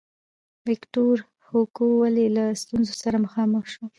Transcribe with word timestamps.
ویکتور 0.67 1.15
هوګو 1.47 1.87
ولې 2.01 2.25
له 2.35 2.45
ستونزو 2.61 2.93
سره 3.01 3.17
مخامخ 3.25 3.63
شو. 3.73 3.85